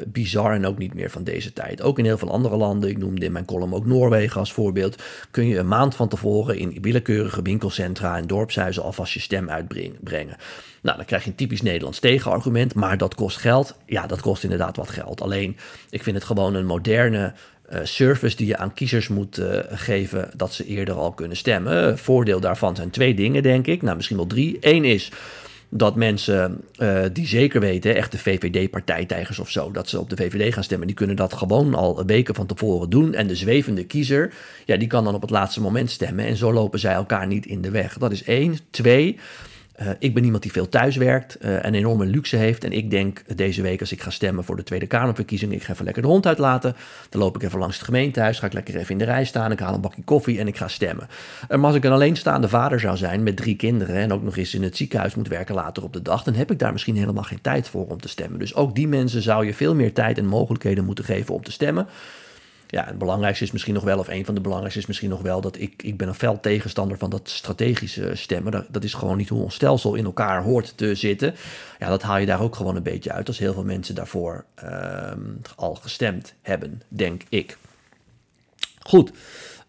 bizar 0.07 0.53
en 0.53 0.65
ook 0.65 0.77
niet 0.77 0.93
meer 0.93 1.09
van 1.09 1.23
deze 1.23 1.53
tijd. 1.53 1.81
Ook 1.81 1.99
in 1.99 2.05
heel 2.05 2.17
veel 2.17 2.31
andere 2.31 2.55
landen, 2.55 2.89
ik 2.89 2.97
noemde 2.97 3.25
in 3.25 3.31
mijn 3.31 3.45
column 3.45 3.73
ook 3.73 3.85
Noorwegen 3.85 4.39
als 4.39 4.53
voorbeeld. 4.53 5.03
Kun 5.31 5.47
je 5.47 5.57
een 5.57 5.67
maand 5.67 5.95
van 5.95 6.07
tevoren 6.07 6.57
in 6.57 6.77
willekeurige 6.81 7.41
winkelcentra 7.41 8.17
en 8.17 8.27
dorpshuizen 8.27 8.83
alvast 8.83 9.13
je 9.13 9.19
stem 9.19 9.49
uitbrengen. 9.49 10.35
Nou, 10.81 10.97
dan 10.97 11.05
krijg 11.05 11.23
je 11.23 11.29
een 11.29 11.35
typisch 11.35 11.61
Nederlands 11.61 11.99
tegenargument, 11.99 12.73
maar 12.73 12.97
dat 12.97 13.15
kost 13.15 13.37
geld. 13.37 13.77
Ja, 13.85 14.07
dat 14.07 14.21
kost 14.21 14.43
inderdaad 14.43 14.75
wat 14.75 14.89
geld. 14.89 15.21
Alleen, 15.21 15.57
ik 15.89 16.03
vind 16.03 16.15
het 16.15 16.25
gewoon 16.25 16.55
een 16.55 16.65
moderne 16.65 17.33
service 17.83 18.35
die 18.35 18.47
je 18.47 18.57
aan 18.57 18.73
kiezers 18.73 19.07
moet 19.07 19.39
uh, 19.39 19.59
geven 19.69 20.29
dat 20.35 20.53
ze 20.53 20.65
eerder 20.65 20.95
al 20.95 21.11
kunnen 21.11 21.37
stemmen. 21.37 21.97
voordeel 21.97 22.39
daarvan 22.39 22.75
zijn 22.75 22.89
twee 22.89 23.13
dingen, 23.13 23.43
denk 23.43 23.67
ik. 23.67 23.81
Nou, 23.81 23.95
misschien 23.95 24.17
wel 24.17 24.27
drie. 24.27 24.57
Eén 24.61 24.85
is 24.85 25.11
dat 25.73 25.95
mensen 25.95 26.61
uh, 26.77 27.01
die 27.13 27.27
zeker 27.27 27.59
weten, 27.59 27.95
echt 27.95 28.11
de 28.11 28.17
VVD-partijtijgers 28.17 29.39
of 29.39 29.49
zo, 29.49 29.71
dat 29.71 29.89
ze 29.89 29.99
op 29.99 30.09
de 30.09 30.15
VVD 30.15 30.53
gaan 30.53 30.63
stemmen, 30.63 30.87
die 30.87 30.95
kunnen 30.95 31.15
dat 31.15 31.33
gewoon 31.33 31.73
al 31.73 32.05
weken 32.05 32.35
van 32.35 32.45
tevoren 32.45 32.89
doen. 32.89 33.13
En 33.13 33.27
de 33.27 33.35
zwevende 33.35 33.83
kiezer, 33.83 34.33
ja, 34.65 34.77
die 34.77 34.87
kan 34.87 35.03
dan 35.03 35.15
op 35.15 35.21
het 35.21 35.29
laatste 35.29 35.61
moment 35.61 35.91
stemmen. 35.91 36.25
En 36.25 36.35
zo 36.35 36.53
lopen 36.53 36.79
zij 36.79 36.93
elkaar 36.93 37.27
niet 37.27 37.45
in 37.45 37.61
de 37.61 37.69
weg. 37.71 37.97
Dat 37.97 38.11
is 38.11 38.23
één. 38.23 38.57
Twee. 38.69 39.17
Uh, 39.81 39.87
ik 39.99 40.13
ben 40.13 40.23
iemand 40.23 40.43
die 40.43 40.51
veel 40.51 40.69
thuis 40.69 40.95
werkt 40.95 41.37
uh, 41.41 41.65
en 41.65 41.73
enorme 41.73 42.05
luxe 42.05 42.35
heeft. 42.35 42.63
En 42.63 42.71
ik 42.71 42.89
denk 42.89 43.23
deze 43.35 43.61
week 43.61 43.79
als 43.79 43.91
ik 43.91 44.01
ga 44.01 44.09
stemmen 44.09 44.43
voor 44.43 44.55
de 44.55 44.63
Tweede 44.63 44.87
Kamerverkiezing, 44.87 45.53
ik 45.53 45.63
ga 45.63 45.73
even 45.73 45.85
lekker 45.85 46.01
de 46.01 46.07
hond 46.07 46.25
uitlaten. 46.25 46.75
Dan 47.09 47.21
loop 47.21 47.35
ik 47.35 47.43
even 47.43 47.59
langs 47.59 47.75
het 47.75 47.85
gemeentehuis, 47.85 48.39
ga 48.39 48.45
ik 48.45 48.53
lekker 48.53 48.75
even 48.75 48.91
in 48.91 48.97
de 48.97 49.03
rij 49.03 49.25
staan, 49.25 49.51
ik 49.51 49.59
haal 49.59 49.73
een 49.73 49.81
bakje 49.81 50.03
koffie 50.03 50.39
en 50.39 50.47
ik 50.47 50.57
ga 50.57 50.67
stemmen. 50.67 51.07
Uh, 51.09 51.57
maar 51.57 51.67
als 51.67 51.75
ik 51.75 51.83
een 51.83 51.91
alleenstaande 51.91 52.49
vader 52.49 52.79
zou 52.79 52.97
zijn 52.97 53.23
met 53.23 53.35
drie 53.35 53.55
kinderen 53.55 53.95
en 53.95 54.13
ook 54.13 54.23
nog 54.23 54.37
eens 54.37 54.53
in 54.53 54.63
het 54.63 54.77
ziekenhuis 54.77 55.15
moet 55.15 55.27
werken 55.27 55.55
later 55.55 55.83
op 55.83 55.93
de 55.93 56.01
dag, 56.01 56.23
dan 56.23 56.33
heb 56.33 56.51
ik 56.51 56.59
daar 56.59 56.71
misschien 56.71 56.97
helemaal 56.97 57.23
geen 57.23 57.41
tijd 57.41 57.67
voor 57.67 57.87
om 57.87 58.01
te 58.01 58.09
stemmen. 58.09 58.39
Dus 58.39 58.55
ook 58.55 58.75
die 58.75 58.87
mensen 58.87 59.21
zou 59.21 59.45
je 59.45 59.53
veel 59.53 59.75
meer 59.75 59.93
tijd 59.93 60.17
en 60.17 60.25
mogelijkheden 60.25 60.85
moeten 60.85 61.03
geven 61.05 61.33
om 61.33 61.43
te 61.43 61.51
stemmen 61.51 61.87
ja, 62.71 62.85
het 62.85 62.97
belangrijkste 62.97 63.43
is 63.43 63.51
misschien 63.51 63.73
nog 63.73 63.83
wel, 63.83 63.99
of 63.99 64.07
een 64.07 64.25
van 64.25 64.35
de 64.35 64.41
belangrijkste 64.41 64.81
is 64.81 64.87
misschien 64.87 65.09
nog 65.09 65.21
wel, 65.21 65.41
dat 65.41 65.59
ik, 65.59 65.83
ik 65.83 65.97
ben 65.97 66.07
een 66.07 66.13
fel 66.13 66.39
tegenstander 66.39 66.97
van 66.97 67.09
dat 67.09 67.29
strategische 67.29 68.11
stemmen. 68.15 68.51
Dat, 68.51 68.65
dat 68.69 68.83
is 68.83 68.93
gewoon 68.93 69.17
niet 69.17 69.29
hoe 69.29 69.43
ons 69.43 69.55
stelsel 69.55 69.95
in 69.95 70.05
elkaar 70.05 70.43
hoort 70.43 70.77
te 70.77 70.95
zitten. 70.95 71.35
Ja, 71.79 71.89
dat 71.89 72.01
haal 72.01 72.17
je 72.17 72.25
daar 72.25 72.41
ook 72.41 72.55
gewoon 72.55 72.75
een 72.75 72.83
beetje 72.83 73.11
uit 73.11 73.27
als 73.27 73.37
heel 73.37 73.53
veel 73.53 73.63
mensen 73.63 73.95
daarvoor 73.95 74.45
uh, 74.63 75.11
al 75.55 75.75
gestemd 75.75 76.33
hebben, 76.41 76.81
denk 76.87 77.23
ik. 77.29 77.57
Goed. 78.79 79.11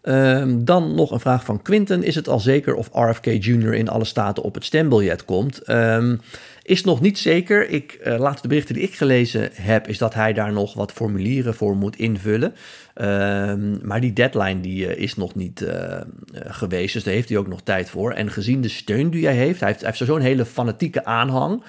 Um, 0.05 0.65
dan 0.65 0.95
nog 0.95 1.11
een 1.11 1.19
vraag 1.19 1.45
van 1.45 1.61
Quinten. 1.61 2.03
Is 2.03 2.15
het 2.15 2.27
al 2.27 2.39
zeker 2.39 2.75
of 2.75 2.89
RFK 2.93 3.25
Jr. 3.25 3.73
in 3.73 3.89
alle 3.89 4.05
staten 4.05 4.43
op 4.43 4.53
het 4.53 4.65
stembiljet 4.65 5.25
komt? 5.25 5.69
Um, 5.69 6.21
is 6.63 6.83
nog 6.83 7.01
niet 7.01 7.19
zeker. 7.19 7.69
Ik, 7.69 7.99
uh, 8.03 8.19
laatste 8.19 8.47
berichten 8.47 8.75
die 8.75 8.83
ik 8.83 8.95
gelezen 8.95 9.49
heb, 9.53 9.87
is 9.87 9.97
dat 9.97 10.13
hij 10.13 10.33
daar 10.33 10.53
nog 10.53 10.73
wat 10.73 10.91
formulieren 10.91 11.53
voor 11.53 11.75
moet 11.75 11.95
invullen. 11.95 12.53
Um, 12.95 13.79
maar 13.83 14.01
die 14.01 14.13
deadline 14.13 14.61
die, 14.61 14.85
uh, 14.85 15.01
is 15.03 15.15
nog 15.15 15.35
niet 15.35 15.61
uh, 15.61 16.01
geweest, 16.33 16.93
dus 16.93 17.03
daar 17.03 17.13
heeft 17.13 17.29
hij 17.29 17.37
ook 17.37 17.47
nog 17.47 17.61
tijd 17.61 17.89
voor. 17.89 18.11
En 18.11 18.31
gezien 18.31 18.61
de 18.61 18.69
steun 18.69 19.09
die 19.09 19.25
hij 19.25 19.35
heeft, 19.35 19.59
hij 19.59 19.69
heeft, 19.69 19.81
hij 19.81 20.07
heeft 20.07 20.23
hele 20.23 20.45
fanatieke 20.45 21.05
aanhang. 21.05 21.63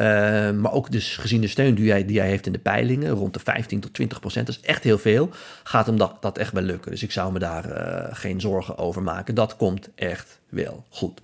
Uh, 0.00 0.06
maar 0.50 0.72
ook 0.72 0.90
dus 0.90 1.16
gezien 1.16 1.40
de 1.40 1.46
steun 1.46 1.74
die 1.74 1.90
hij, 1.90 2.04
die 2.04 2.20
heeft 2.20 2.46
in 2.46 2.52
de 2.52 2.58
peilingen, 2.58 3.10
rond 3.10 3.34
de 3.34 3.40
15 3.40 3.80
tot 3.80 3.94
20 3.94 4.20
procent, 4.20 4.46
dat 4.46 4.54
is 4.54 4.68
echt 4.68 4.84
heel 4.84 4.98
veel, 4.98 5.30
gaat 5.62 5.86
hem 5.86 5.98
dat, 5.98 6.16
dat 6.20 6.38
echt 6.38 6.52
wel 6.52 6.62
lukken. 6.62 6.90
Dus 6.90 7.02
ik 7.02 7.12
zou 7.12 7.32
me 7.32 7.38
daar 7.38 7.66
uh, 7.66 8.06
geen 8.10 8.40
zorgen 8.40 8.78
over 8.78 9.02
maken. 9.02 9.34
Dat 9.34 9.56
komt 9.56 9.88
echt 9.94 10.40
wel 10.48 10.84
goed. 10.88 11.20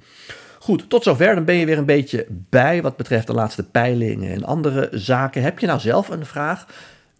Goed, 0.59 0.90
tot 0.90 1.02
zover. 1.02 1.35
Dan 1.35 1.45
ben 1.45 1.54
je 1.54 1.66
weer 1.66 1.78
een 1.78 1.85
beetje 1.85 2.26
bij 2.28 2.83
wat 2.83 2.97
betreft 2.97 3.26
de 3.26 3.33
laatste 3.33 3.62
peilingen 3.62 4.33
en 4.33 4.45
andere 4.45 4.88
zaken. 4.92 5.42
Heb 5.42 5.59
je 5.59 5.66
nou 5.66 5.80
zelf 5.80 6.09
een 6.09 6.26
vraag? 6.26 6.66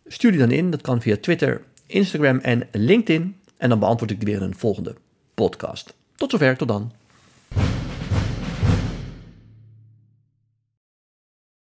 Stuur 0.07 0.31
die 0.31 0.41
dan 0.41 0.51
in. 0.51 0.71
Dat 0.71 0.81
kan 0.81 1.01
via 1.01 1.17
Twitter, 1.21 1.63
Instagram 1.87 2.39
en 2.39 2.69
LinkedIn. 2.73 3.37
En 3.57 3.69
dan 3.69 3.79
beantwoord 3.79 4.11
ik 4.11 4.21
die 4.21 4.29
weer 4.29 4.43
in 4.43 4.49
een 4.49 4.57
volgende 4.57 4.95
podcast. 5.35 5.95
Tot 6.17 6.31
zover, 6.31 6.57
tot 6.57 6.69
dan. 6.69 6.93